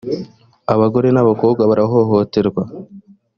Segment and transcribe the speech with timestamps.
[0.73, 2.63] abagore n’abakobwa barahohoterwa.